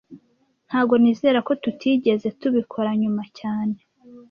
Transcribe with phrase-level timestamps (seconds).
[0.67, 3.77] Ntago nizera ko tutigeze tubikora nyuma cyane